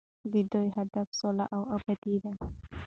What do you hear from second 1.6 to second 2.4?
ابادي ده.